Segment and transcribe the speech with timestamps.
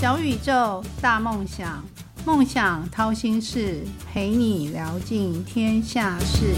[0.00, 1.84] 小宇宙，大梦想，
[2.24, 6.54] 梦想掏心事，陪你聊尽天下事。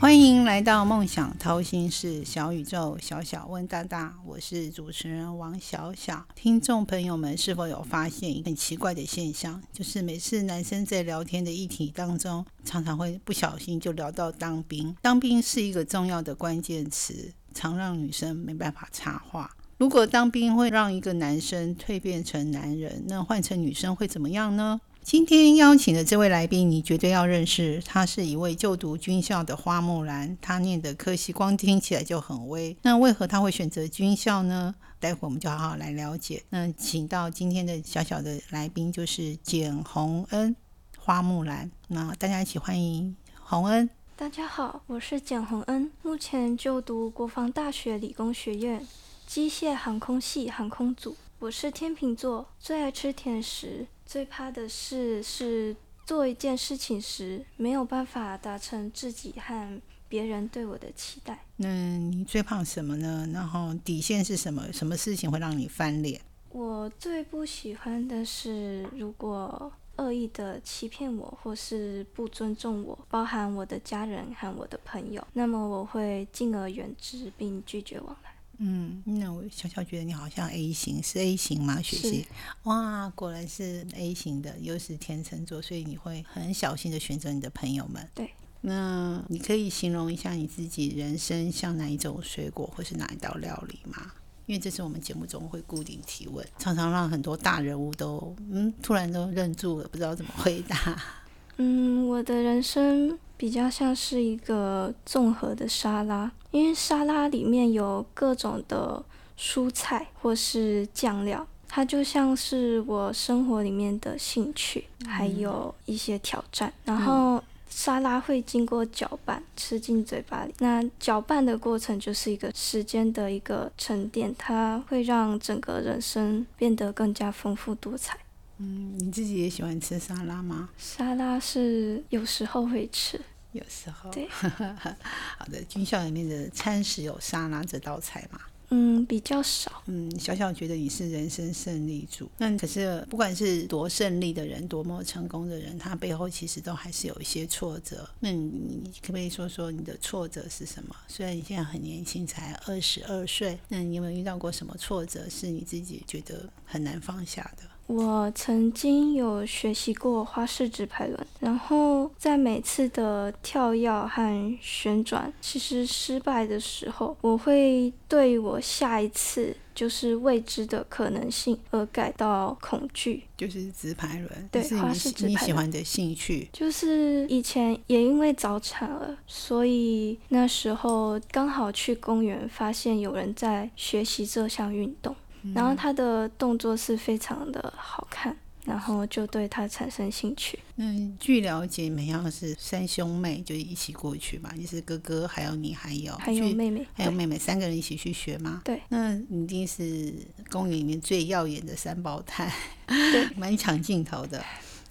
[0.00, 6.26] 欢迎来到梦想掏心事，小宇宙，小小问大大，我是主持人王小小。
[6.34, 9.62] 听众朋友们是否有发现一个很奇怪的现象？
[9.72, 14.96] 就是每次男生在聊天的议题当中，常常会不小心就聊到当兵。
[15.00, 19.56] 当兵是一个重要的关键词，常让女生没办法插话。
[19.78, 24.80] 如果当兵会让一个男生蜕变成男人，那换成女生会怎么样呢？
[25.02, 27.82] 今天邀请的这位来宾，你绝对要认识。
[27.84, 32.74] 他是一位就读军校的花木兰，他念的科系光听起来就很威。
[32.82, 34.74] 那为何他会选择军校呢？
[34.98, 36.42] 待会我们就好好来了解。
[36.48, 40.56] 那请到今天的小小的来宾就是简洪恩，
[40.98, 41.70] 花木兰。
[41.88, 43.90] 那大家一起欢迎洪恩。
[44.16, 48.86] 大家好，我是简洪恩，目前就读国防大学理工学院
[49.26, 51.16] 机械航空系航空组。
[51.40, 53.88] 我是天秤座，最爱吃甜食。
[54.06, 55.74] 最怕的事是
[56.06, 61.44] 做一件事情时没有办法达成自己和别人对我的期待。
[61.56, 63.28] 那你最怕什么呢？
[63.32, 64.72] 然后底线是什么？
[64.72, 66.20] 什么事情会让你翻脸？
[66.50, 78.30] 我最不喜欢的是，如果恶意的欺骗我，或是不尊重我，包含我的家人和我的朋友，那么我会敬而远之，并拒绝往来。
[78.58, 81.82] 嗯，那我小小觉得你好像 A 型，是 A 型吗？
[81.82, 82.26] 学习
[82.62, 88.08] 哇，果然是 A 型的，又是天秤座，所以你会很小心的选择你的朋友们。
[88.14, 94.12] 对，那你可以形容一下你自己人生像哪一种水果，或是哪一道料理吗？
[94.46, 100.76] 因为这是我们节目中会固定提问，常常让很多大人物都嗯突然都愣住了，不知道怎么回答。
[101.56, 109.02] 嗯，我的人生比较像是一个综合的沙拉，因为沙拉里面有各种的
[109.38, 116.72] 蔬菜或是酱料，它就像是我生活里面的兴趣，还有一些挑战。
[116.84, 117.42] 然后
[117.76, 120.54] 沙拉会经过搅拌，吃进嘴巴里。
[120.60, 128.16] 那搅拌的过程就是一个时间的一个沉淀，它会让整个人生变得更加丰富多彩。
[128.58, 130.70] 嗯，你自己也喜欢吃沙拉吗？
[130.78, 133.20] 沙拉是有时候会吃，
[133.50, 134.08] 有时候。
[134.12, 134.28] 对，
[135.36, 138.38] 好的，军校里面的餐食有沙拉这道菜吗？
[138.76, 139.84] 嗯，比较少。
[139.86, 148.08] 嗯，小小觉得你是人生胜利组，那可是不管是多胜利的人，多么成功的人，他背后其实都还是有一些挫折。
[148.18, 150.96] 那你可不可以说说你的挫折是什么？
[151.06, 157.62] 虽然你现在很年轻，才二十二岁，那你有没有遇到过什么挫折是你自己觉得很难放下的？
[157.86, 173.24] 我曾经有学习过花式直排轮，然后在每次的跳跃和旋转其实失败的时候，我会对我下一次就是未知的可能性而感到恐惧。
[173.36, 176.48] 就是直排轮，对是花式直你排轮你喜欢的兴趣。
[176.52, 185.14] 就是以前也因为早产了，所以那时候刚好去公园，发现有人在学习这项运动。
[185.52, 190.58] 然后他的动作是非常的好看，然后就对他产生兴趣。
[190.76, 190.84] 那
[191.18, 194.50] 据了解，你们好像是三兄妹，就一起过去嘛？
[194.56, 198.62] 你是哥哥，还有你，还有还有妹妹，还有妹妹，三个人一起去学吗？
[198.64, 198.80] 对。
[198.88, 200.14] 那你一定是
[200.50, 202.50] 公园里面最耀眼的三胞胎，
[202.86, 204.42] 对， 蛮抢镜头的。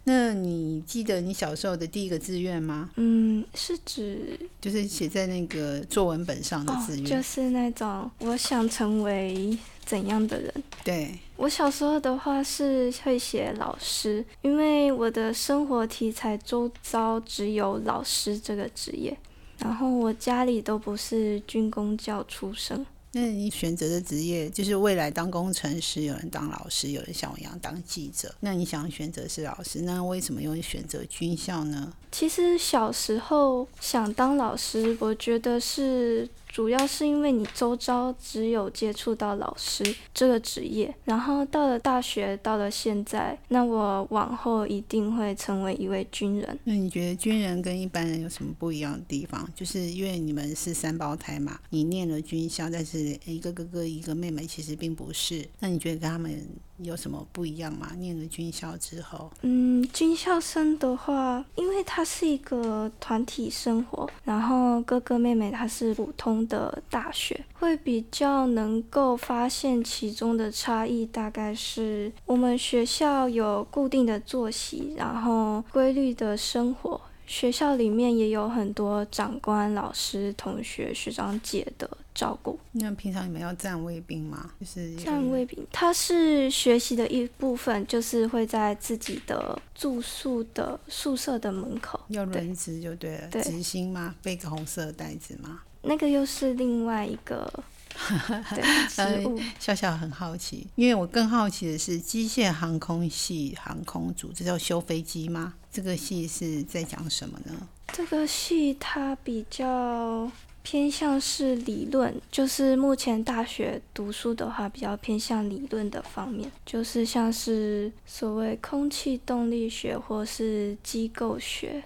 [0.05, 2.91] 那你记得你小时候的第一个志愿吗？
[2.97, 7.05] 嗯，是指就是写在那个作文本上的哦志，愿。
[7.05, 10.53] 就是那种我想成为怎样的人。
[10.83, 19.17] 对，我小时候的话是会写老师，因为我的生活题材周遭只有老师这个职业，
[19.59, 22.85] 然后我家里都不是军工教出身。
[23.15, 28.33] 那你选择的职业就是未来当工程师，有人当老师，有人像我一样当记者。
[28.39, 31.93] 那你想选择是老师，那为什么又选择军校呢？
[32.11, 39.83] 其实小时候想当老师，我觉得是主要是因为你周遭只有接触到老师
[40.13, 46.59] 这个职业，然后到了大学，到了现在，那我往后一定会成为一位军人。
[46.65, 49.49] 那你觉得军人跟一般人有什么不一样的地方？
[49.55, 55.43] 就是因为你们是三胞胎嘛，你念了军校，但是一个哥哥一个妹妹其实并不是。
[55.59, 56.39] 那你觉得跟他们
[56.77, 57.91] 有什么不一样吗？
[57.97, 71.05] 念了军校之后，嗯，军校生的话，因为它是一个团体生活，然后哥哥妹妹他是普通的大学，会比较能够发现其中的差异。
[71.05, 76.99] 大概是我们学校有固定的作息，然后规律的生活。
[77.25, 82.59] 学校里面也有很多长官、老师、同学、学长姐的照顾。
[82.73, 84.51] 那平常你们要站卫兵吗？
[84.59, 94.15] 就是站卫兵，他是学习的一部分，就是会在自己的住宿的宿舍的门口要轮值就对了，执行吗？
[94.21, 95.61] 背个红色的袋子吗？
[95.81, 97.51] 那个又是另外一个。
[98.55, 105.53] 对，笑笑很好奇，因为我更好奇的是机械航空系航空组，这叫修飞机吗？
[105.73, 107.67] 这个戏是在讲什么呢？
[107.91, 110.31] 这个戏它比较
[110.61, 121.83] 偏向是理论，就是目前大学读书的话，比较偏向理论的方面，就是像是所谓空气动力学或是机构学，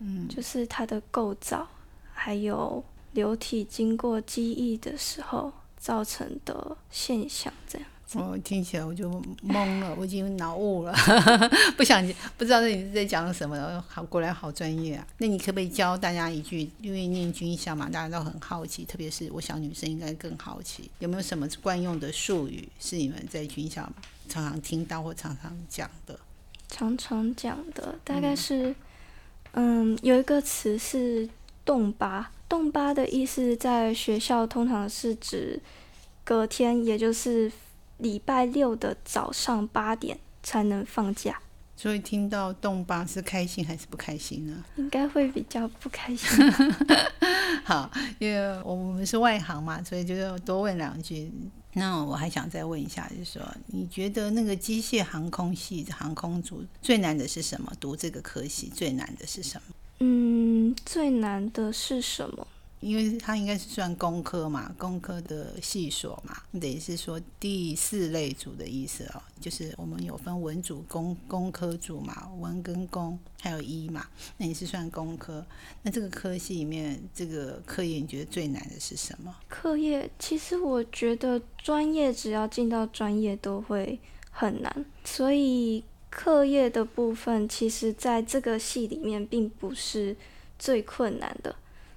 [0.00, 1.66] 嗯，就是它的构造，
[2.12, 2.84] 还有。
[3.14, 7.93] 流体经过机翼的时候造成的现象，这样子。
[8.14, 9.10] 我听起来我就
[9.46, 10.94] 懵了， 我已经脑雾了，
[11.76, 12.04] 不想
[12.36, 13.82] 不知道你是在讲什么。
[13.88, 15.06] 好，果然好专业啊！
[15.18, 16.70] 那你可不可以教大家一句？
[16.80, 23.82] 因为念军校嘛，大家都很好奇，特别是我想女生应该更好奇，有没有什么惯用的术语是你们在军校
[24.28, 26.18] 常常听到或常常讲的？
[26.68, 28.74] 常常讲的大概是，
[29.52, 31.28] 嗯，有一个词是
[31.64, 32.30] “动八”。
[32.46, 35.58] 动八的意思，在学校通常是指
[36.22, 37.50] 隔天，也就是
[37.98, 41.40] 礼拜六的早上八点才能放假。
[41.76, 44.64] 所以听到动八是开心还是不开心呢？
[44.76, 46.28] 应该会比较不开心。
[47.64, 51.32] 好，因为我们是外行嘛，所以就多问两句。
[51.72, 57.72] 那我还想再问一下，就是说，你觉得那个机械航空系航空组最难的是什么？
[57.80, 59.74] 读这个科系最难的是什么？
[59.98, 62.46] 嗯，最难的是什么？
[62.80, 69.22] 因为它应该是算工科嘛，工科的系所嘛，等于是说第四类组的意思哦。
[69.40, 74.06] 就是我们有分文组、工工科组嘛，文跟工还有医嘛，
[74.36, 75.44] 那你是算工科。
[75.82, 79.34] 那这个科系里面，这个课业你觉得最难的是什么？
[79.48, 83.98] 课业其实我觉得专业只要进到专业都会
[84.30, 85.84] 很难，所以。
[86.16, 90.16] 课业的部分，其实在这个系里面并不是
[90.56, 91.56] 最困难的。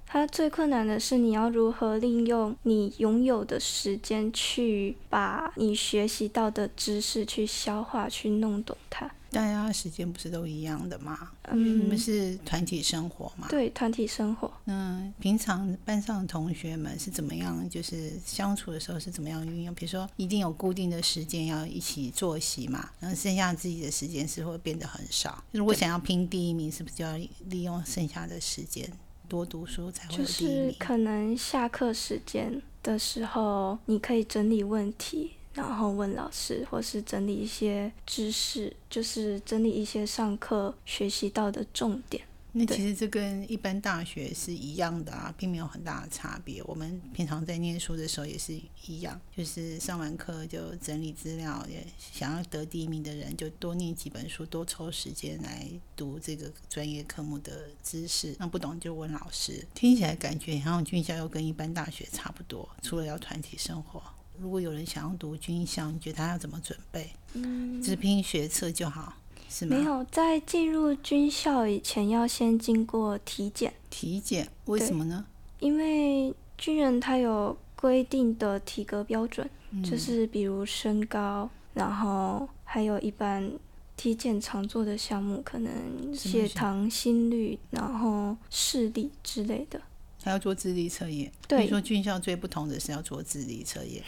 [0.10, 9.12] 它最困难的是你要如何利用你拥有的时间，去把你学习到的知识去消化、去弄懂它。
[9.30, 11.32] 大家时间不是都一样的吗？
[11.50, 13.46] 嗯，你们是团体生活嘛？
[13.50, 14.50] 对，团体生活。
[14.66, 17.70] 嗯，平常班上的同学们是怎么样？
[17.70, 19.76] 就是相处的时候是怎么样运用？
[19.76, 25.44] 比如说，一定有固定的时间要一起作息嘛，然后剩下自己的时间是会变得很少。
[25.52, 27.18] 如果想要拼第一名，是不是就要
[27.50, 28.90] 利用剩下的时间
[29.28, 30.74] 多读书才会就是？
[30.80, 35.34] 可能下课时间的时候，你可以整理问题。
[35.54, 42.24] 然后问老师，或是整理一些知识，就是整理一些上课学习到的重点。
[42.58, 46.62] 那其实这跟一般大学是一样的啊，并没有很大的差别。
[46.64, 58.36] 我们平常在念书的时候也是一样，就是上完课就整理资料，也想要得第一名的人就多念几本书，多抽时间来读这个专业科目的知识。
[58.40, 59.66] 那不懂就问老师。
[59.74, 64.02] 听起来感觉好像军校又跟一般大学差不多，除了要团体生活。
[64.40, 67.12] 如果有人想要读军校，你觉得他要怎么准备？
[67.34, 69.16] 嗯，只拼学测就好，
[69.50, 69.78] 是吗？
[69.78, 73.74] 没有，在进入军校以前要先经过体检。
[73.90, 75.26] 体检为什么呢？
[75.60, 79.50] 因为军人他有规定的体格标准，
[79.84, 83.52] 就是比如身高，然后还有一般
[83.96, 85.72] 体检常做的项目，可能
[86.14, 89.82] 血糖、心率，然后视力之类的。
[90.24, 91.32] 还要做智力测验。
[91.48, 94.04] 对，说军校最不同的是要做智力测验，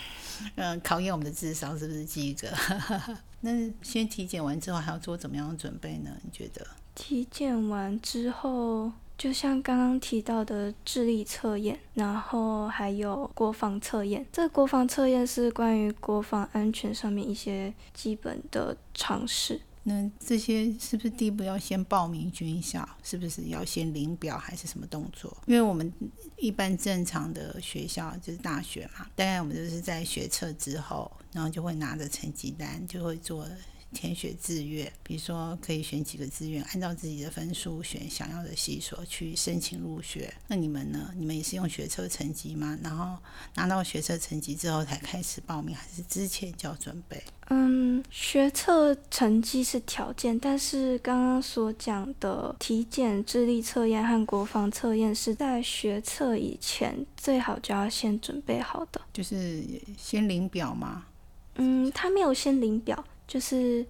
[0.55, 2.47] 嗯，考验我们的智商是不是及格？
[3.41, 3.51] 那
[3.81, 6.11] 先体检完之后还要做怎么样的准备呢？
[6.23, 6.65] 你觉得？
[6.95, 14.25] 体检完之后，就像刚刚提到的智力测验，然后还有国防测验。
[14.33, 19.61] 这国防测验是关于国防安全上面一些基本的常识。
[19.89, 22.87] 那这些是不是第一步要先报名军校？
[23.01, 25.35] 是不是要先领表还是什么动作？
[25.47, 25.91] 因为我们
[26.37, 33.47] 一般正常的学校就是大学嘛，大概我们就是在学测之后，然后就会拿着成绩单就会做。
[33.91, 40.33] 填写志愿，比如说可以选几个志愿，按照自己的分数选想要的系所去申请入学。
[40.47, 41.11] 那你们呢？
[41.17, 42.77] 你们也是用学测成绩吗？
[42.83, 43.17] 然后
[43.55, 47.21] 拿到学测成绩之后才开始报名，还是之前就要准备？
[47.51, 59.01] 嗯，学测成绩是条件，但是刚刚所讲的体检、智力测验和国防测验是在学测以前最好就要先准备好的。
[59.11, 59.63] 就是
[59.97, 61.07] 先领表吗？
[61.55, 63.03] 嗯，他没有先领表。
[63.29, 63.85] 就是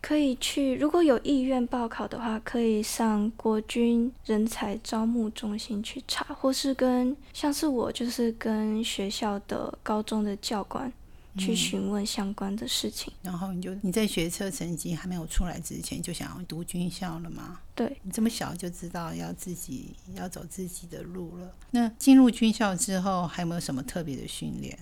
[0.00, 10.90] 可以去，如果有意愿报考的话，可以上国军人才招募中心去查，或是跟像是我就是跟学校的高中的教官
[11.36, 13.12] 去询问相关的事情。
[13.22, 17.60] 然后你就你在学车成绩还没有出来之前就想要读军校了吗？
[17.74, 21.52] 对，你这么小就知道要自己要走自己的路了。
[21.72, 24.78] 那进入军校之后，还有没有什么特别的训练？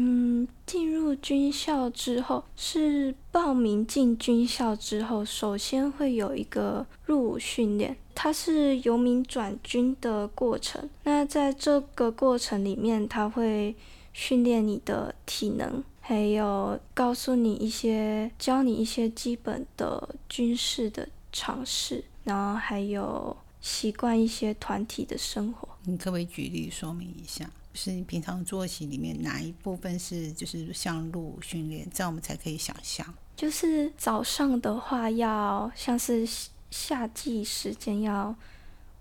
[0.00, 10.88] 嗯，进入军校之后是报名进军校之后，首先会有一个入伍训练，它是由民转军的过程。
[11.02, 13.74] 那在这个过程里面，他会
[14.12, 25.68] 训练你的体能，还有告诉你一些、教你一些基本的军事的常识，然后还有习惯一些团体的生活。
[25.82, 27.50] 你可不可以举例说明一下？
[27.80, 33.06] 是你平常作息里面哪一部分是就是像路训练，这样我们才可以想象。
[33.36, 36.28] 就是早上的话，要像是
[36.72, 38.34] 夏季时间要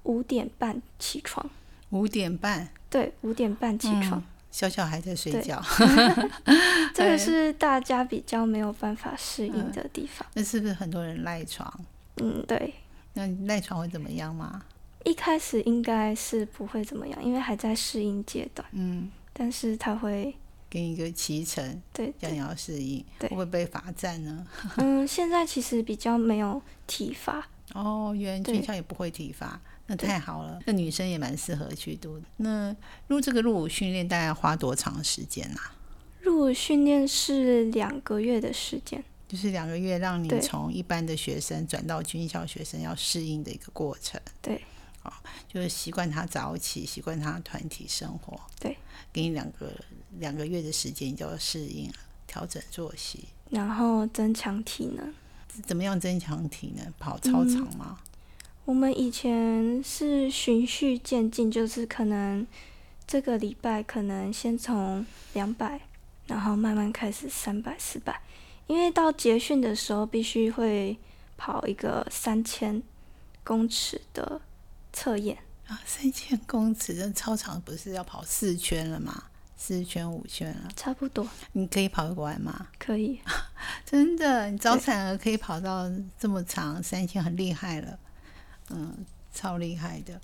[0.03, 1.49] 五点半起床。
[1.89, 2.69] 五点半？
[2.87, 4.23] 对，五点半起床。
[4.51, 5.59] 小小还在睡觉。
[6.93, 10.27] 这个是大家比较没有办法适应的地方。
[10.35, 11.73] 那是不是很多人赖床？
[12.17, 12.75] 嗯，对。
[13.13, 14.63] 那赖床会怎么样吗？
[15.07, 18.67] 一开始应该是不会怎么样，因为还在适应阶段。
[18.73, 20.35] 嗯，但是他会
[20.69, 23.03] 给你一个骑乘，对，让你要适应。
[23.17, 24.45] 对，会不会被罚站呢？
[24.75, 27.47] 嗯，现在其实比较没有体罚。
[27.73, 30.59] 哦，原来军校也不会体罚，那太好了。
[30.65, 32.21] 那女生也蛮适合去读。
[32.35, 32.75] 那
[33.07, 35.73] 入这个入伍训练大概花多长时间啊？
[36.19, 44.19] 入伍训练是两个月的时间，就是两个月，让你从一般的学生转到军校学生要适应的一个过程。
[44.41, 44.61] 对。
[45.47, 48.37] 就是习惯他早起，习惯他团体生活。
[48.59, 48.77] 对，
[49.13, 49.71] 给你两个
[50.19, 51.95] 两个月的时间，你就要适应了，
[52.27, 55.13] 调整作息，然后增强体能。
[55.65, 56.93] 怎么样增强体能？
[56.99, 57.97] 跑操场吗？
[58.65, 62.45] 我们以前是循序渐进，就是可能
[63.07, 65.79] 这个礼拜可能先从两百，
[66.27, 68.21] 然后慢慢开始三百、四百，
[68.67, 70.97] 因为到结训的时候必须会
[71.37, 72.83] 跑一个三千
[73.45, 74.41] 公尺的。
[74.97, 75.37] 测验
[75.67, 79.25] 啊， 三千公尺，的操场不是要跑四圈了吗？
[79.55, 81.27] 四圈五圈了，差不多。
[81.51, 82.67] 你可以跑得完吗？
[82.79, 83.19] 可以，
[83.85, 85.87] 真的，你早产儿可以跑到
[86.17, 87.99] 这么长三千，很厉害了，
[88.71, 90.19] 嗯，超厉害的。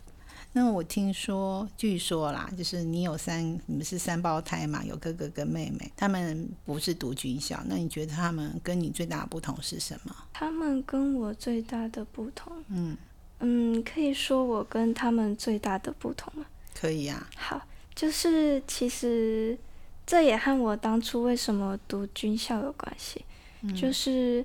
[0.54, 10.16] 那我听说，据说啦，就是你有三，你们是三胞胎嘛，有哥哥跟妹妹，他们不是读军校，那你觉得他们跟你最大的不同是什么？
[10.34, 12.98] 他们跟我最大的不同，嗯。
[13.44, 16.46] 嗯，可以说我跟他们最大的不同了。
[16.74, 17.30] 可以啊。
[17.36, 17.62] 好，
[17.94, 19.58] 就是其实
[20.06, 23.24] 这也和我当初为什么读军校有关系。
[23.62, 23.76] 嗯。
[23.76, 24.44] 就是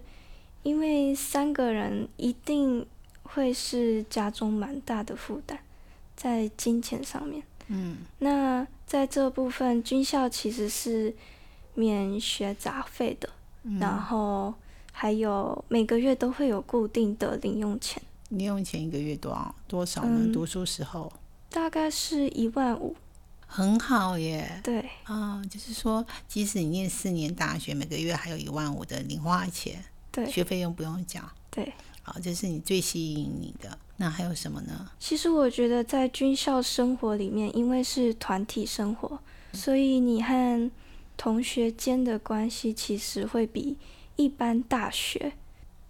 [0.63, 2.85] 因为三个人一定
[3.23, 5.59] 会是家中蛮大的负担，
[6.17, 7.43] 在金钱上面。
[7.69, 7.99] 嗯。
[8.19, 11.15] 那在这部分，军校其实是
[11.75, 13.29] 免学杂费的，
[13.79, 14.55] 然后
[14.93, 18.03] 还有每个月都会有固定的零用钱。
[18.29, 20.33] 零用钱一个月多少多少呢？
[20.33, 21.13] 读书时候
[21.51, 22.95] 大概是一万五，
[23.47, 24.61] 很好耶。
[24.63, 29.83] 对啊，就是说，即使你念四年大学，每个月还有一万五的零花钱，
[30.13, 31.21] 对，学费用不用交。
[31.51, 33.79] 对，好，这是你最吸引你的。
[33.97, 34.91] 那还有什么呢？
[35.01, 39.19] 其实我觉得在军校生活里面，因为是团体生活，
[39.55, 40.71] 所以你和
[41.17, 43.79] 同学间的关系其实会比
[44.17, 45.33] 一般大学。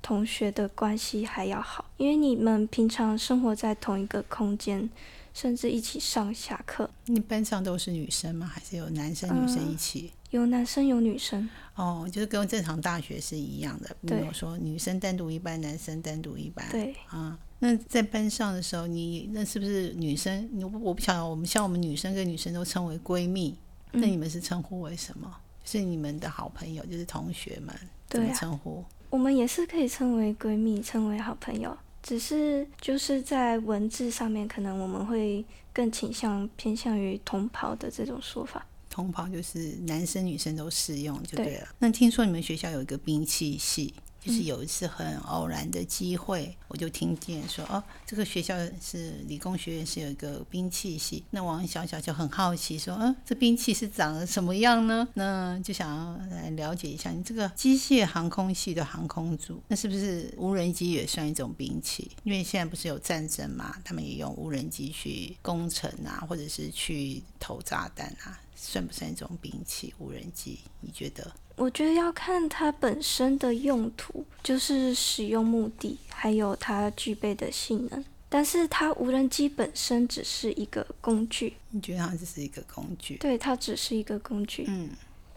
[0.00, 4.88] 同学的关系还要好，因为你们平常生活在同一个空间，
[5.34, 6.88] 甚至一起上下课。
[7.06, 8.46] 你班上都是女生吗？
[8.46, 10.12] 还是有男生女生一起？
[10.30, 11.48] 有男生有女生。
[11.74, 16.66] 哦，就是跟正常大学是一样的，没有说女生单独一班，男生单独一班。
[16.70, 20.48] 对啊，那在班上的时候，你那是不是女生？
[20.52, 23.56] 你我不晓得，我们像我们女生跟女生都称为闺蜜，
[23.92, 25.34] 那你们是称呼为什么？
[25.64, 27.74] 是你们的好朋友，就是同学们
[28.08, 28.84] 怎么称呼？
[29.10, 38.66] 我们也是可以称为闺蜜，称为好朋友，只是就是在文字上面，可能我们会更倾向偏向于同袍的这种说法。
[38.90, 41.68] 同袍就是男生女生都适用就对了。
[41.78, 43.94] 那听说你们学校有一个兵器系？
[44.28, 51.24] 就是有一次很偶然的机会，我就听见说哦，这个学校是理工学院，是有一个兵器系。
[51.30, 55.08] 那王小小就很好奇说，嗯，这兵器是长得什么样呢？
[55.14, 62.10] 那就想要来了解一下，你这个机械航空系的航空组，那是不是无人机也算一种兵器？
[62.24, 68.38] 因为现在不是有战争嘛，他们也用无人机去攻城啊，或者是去投炸弹啊。
[68.60, 69.94] 算不算一种兵器？
[69.98, 70.58] 无人机？
[70.80, 71.32] 你觉得？
[71.58, 78.04] 我觉得要看它本身的用途，就是使用目的，还有它具备的性能。
[78.30, 81.54] 但是它无人机本身只是一个工具。
[81.70, 83.16] 你觉得它只是一个工具？
[83.16, 84.66] 对，它只是一个工具。
[84.68, 84.90] 嗯，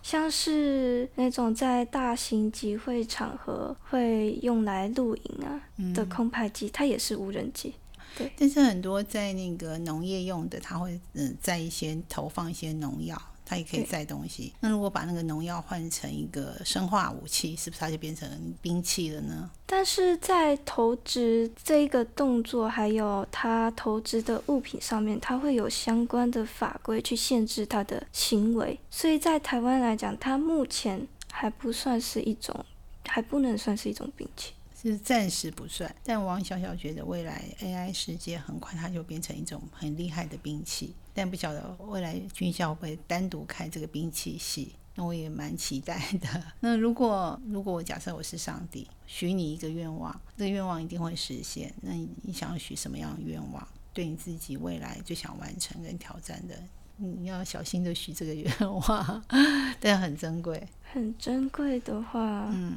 [0.03, 5.61] 像是那种在大型集会场合会用来露营啊
[5.93, 7.73] 的空拍机，它也是无人机。
[8.17, 8.29] 对。
[8.37, 13.19] 但是很多在那个农业用的，它会嗯在一些投放一些农药。
[13.51, 14.53] 它也可以载东西。
[14.61, 18.25] 那如果把那个农药换成一个生化武器，是不是它就变成
[18.61, 19.49] 兵器了呢？
[19.65, 28.79] 但是在投掷这一个动作，还有它投掷的物品上面，它会有相关的法规去限制它的行为。
[28.89, 32.65] 所以在台湾来讲，它目前还不算是一种，
[33.05, 34.53] 还不能算是一种兵器。
[34.81, 46.43] 是暂时不算，但王小小觉得未来 AI 世界很快它就变成一种很厉害的兵器，但不晓得未来军校会单独开这个兵器系，那我也蛮期待的。
[46.61, 53.67] 那如果如果我假设我是上帝，许你一个愿望，这个愿望一定会实现，那你你想要许什么样的愿望？
[53.93, 56.55] 对你自己未来最想完成跟挑战的，
[56.97, 59.23] 你要小心的许这个愿望，
[59.79, 60.67] 但很珍贵。
[60.91, 62.75] 很珍贵的话，嗯。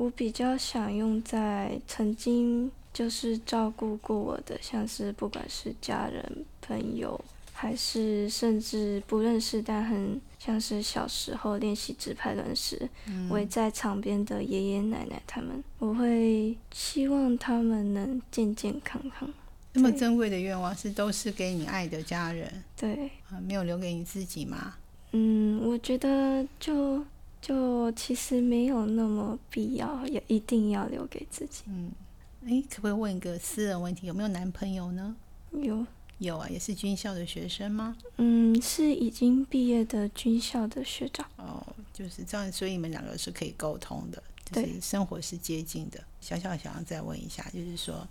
[0.00, 12.88] 我比较想用在曾经就是照顾过我的，像是不管是家人、朋友，还是甚至不认识但很像是小时候练习直排轮时
[13.28, 19.30] 围在场边的爷爷奶奶他们，我会希望他们能健健康康。
[19.74, 24.76] 那么珍贵的愿望是都是给你爱的家人，对，啊，没有留给你自己吗？
[25.12, 27.04] 嗯，我觉得就。
[27.40, 31.62] 就其实没有那么必要，也一定要留给自己。
[31.66, 31.90] 嗯，
[32.44, 34.06] 哎，可不可以问一个私人问题？
[34.06, 35.16] 有没有男朋友呢？
[35.52, 35.86] 有，
[36.18, 37.96] 有啊，也是军校的学生吗？
[38.18, 41.26] 嗯，是已经毕业的军校的学长。
[41.36, 46.02] 哦，就是这样，所以你们两个是可以沟通的，就是生活是接近的。
[46.20, 48.06] 小小想要再问一下，就是说，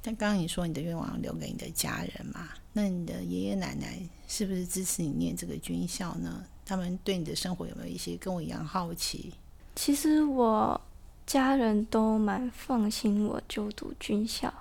[0.00, 2.50] 但刚刚你说你的愿望留给你的家人嘛？
[2.72, 6.44] 那你的爷爷奶奶是不是支持你念这个军校呢？
[6.64, 9.32] 他们对你的生活有没有一些跟我一样好奇？
[9.74, 10.80] 其实我
[11.26, 14.52] 家人都蛮放心我就读军校，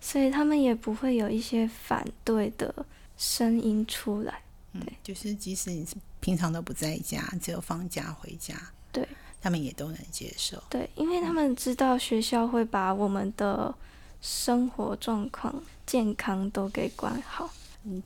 [0.00, 2.86] 所以他们也不会有一些反对的
[3.18, 4.40] 声音出来。
[4.72, 5.86] 嗯，就是即使你
[6.20, 8.54] 平常都不在家，只有放假回家，
[8.90, 9.06] 对，
[9.42, 10.62] 他们也都能接受。
[10.70, 13.74] 对，因为他们知道学校会把我们的
[14.20, 17.50] 生活状况、健康都给管好。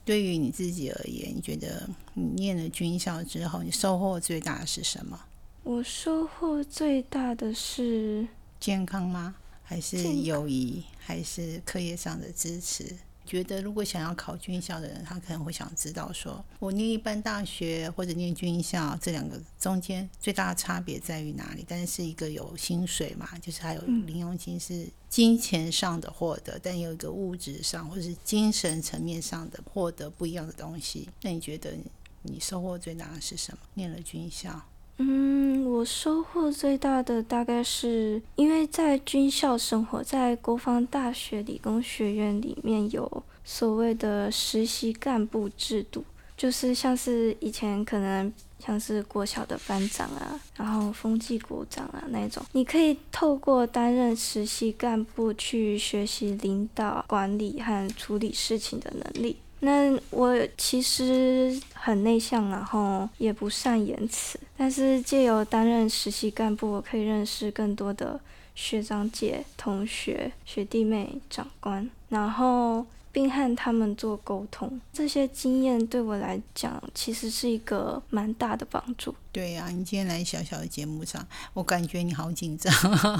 [0.06, 5.20] 对于你自己而言，你觉得你念了军校之后，你收获最大的是什么？
[5.62, 8.26] 我收获最大的是
[8.58, 9.34] 健康吗？
[9.62, 10.82] 还是友谊？
[10.98, 12.96] 还是课业上的支持？
[13.26, 21.64] 觉得如果想要考军校的人，他可能会想知道：说我念一般大学或者念军校，这两个中间最大的差别在于哪里？
[21.68, 31.08] 但是一个有薪水嘛，就是还有零用金是金钱上的获得，但有一个物质上或者是精神层面上的获得不一样的东西。
[31.22, 31.74] 那你觉得
[32.22, 33.58] 你收获最大的是什么？
[33.74, 34.62] 念了军校？
[34.98, 46.02] 嗯，我收获最大的大概是因为在军校生活在国防大学理工学院里面有所谓的实习干部制度，
[46.36, 59.36] 就是像是以前可能像是国小的班长啊，然后风纪股长啊那种，你可以透过担任实习干部去学习领导、管理和处理事情的能力。
[59.60, 64.40] 那我其实很内向，然后也不善言辞。
[64.56, 68.18] 但是借由担任实习干部，我可以认识更多的
[68.56, 72.84] 学长姐、同学、学弟妹、长官，然后。
[73.16, 79.14] 并和他们做沟通，这些经验对我来讲其实是一个蛮大的帮助。
[79.32, 82.70] 对呀，你今天来小小的节目上，我感觉你好紧张。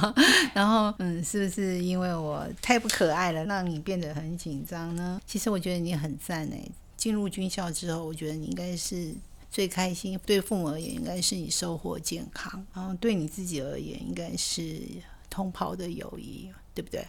[0.53, 5.19] 然后，嗯，是不是因为我太不可爱了，让你变得很紧张呢？
[5.27, 6.71] 其实我觉得你很赞诶。
[7.07, 9.15] 进入军校之后，我觉得你应该是
[9.49, 10.19] 最开心。
[10.27, 14.83] 对父母而言，应该是你收获健康；然后对你自己而言，应该是
[15.31, 17.07] 同袍的友谊，对不对？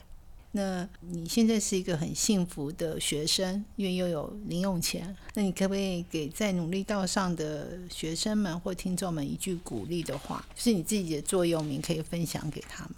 [0.51, 5.17] 那你现在是一个很幸福的学生，因为又有零用钱。
[5.33, 10.45] 那你可不可以给在努力道上的学生们或听众们一句鼓励的话？
[10.55, 12.97] 是你自己的座右铭，可以分享给他们。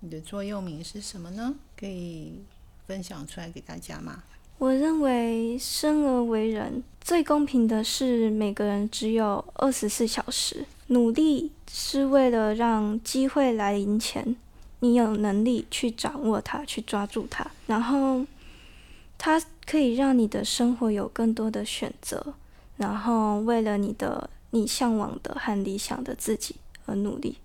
[0.00, 1.54] 你的座右铭是什么呢？
[1.76, 2.40] 可以
[2.86, 4.24] 分享出来给大家吗？
[4.58, 10.66] 我认为生而为人，最公平的是每个人只有二十四小时。
[10.88, 14.36] 努力是为了让机会来临前。
[14.80, 18.26] 你有能力去掌握它，去抓住它，然后
[19.16, 22.34] 它可以让你的生活有更多的选择。
[22.76, 27.36] 然后为了你的你向往的和理想的自己而努力。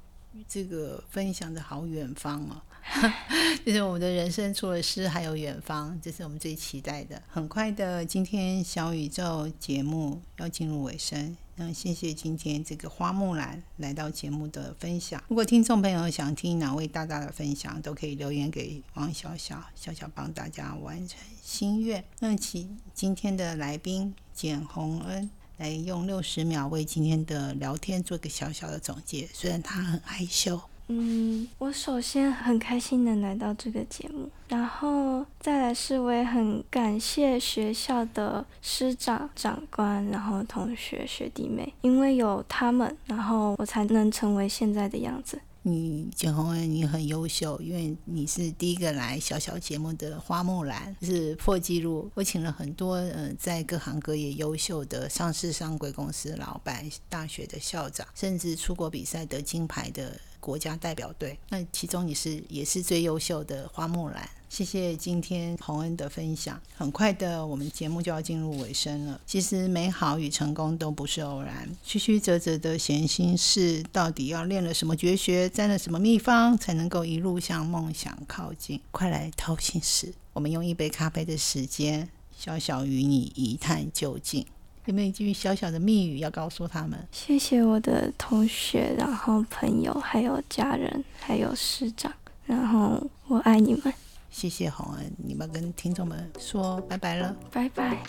[0.47, 2.61] 这个分享的好远方哦。
[3.65, 7.21] 就是我们的人生除了诗还有远方，这是我们最期待的。
[7.28, 15.21] 很快的，今天小宇宙节目要进入尾声，那谢谢今天这个花木兰来到节目的分享。
[15.28, 22.04] 如果听众朋友想听哪位大大的分享，都可以留言给王小小，小小帮大家完成心愿。
[22.19, 30.60] 那请今天的来宾简宏恩来用六十秒为今天的聊天做个小小的总结，虽然他很害羞。
[30.89, 45.41] 嗯，我首先很开心能来到这个节目，然后再来是我也很感谢学校的师长、长官，然后同学、学弟妹，因为有他们，然后我才能成为现在的样子。
[45.63, 52.10] 你简宏恩，你很优秀，因为你是第一个来小小节目的花木兰，是破纪录。
[52.13, 60.17] 我请了很多呃，在各行各业优秀的上市商柜公司老板、大学的校长，甚至出国比赛得金牌的。
[60.39, 64.30] 国家代表队，那其中你是也是最优秀的花木兰。
[64.50, 66.60] 谢谢今天洪恩的分享。
[66.73, 69.19] 很快的，我们节目就要进入尾声了。
[69.26, 78.80] 其实美好与成功都不是偶然，曲曲折折的闲心事，到底要练了什么绝学，沾了什么秘方，才能够一路向梦想靠近？
[78.91, 84.45] 快来掏心事，我们用一杯咖啡的时间，小小与你一探究竟。
[84.88, 86.97] 有没有一句小小的密语要告诉他们？
[87.12, 92.12] 谢谢我的同学，然后朋友，还有家人，还有师长，
[92.45, 93.93] 然后我爱你们。
[94.30, 98.02] 谢谢洪恩，你们跟听众们说拜拜了，拜拜。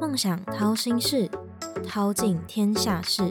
[0.00, 1.30] 梦想掏心事，
[1.86, 3.30] 掏尽天下事。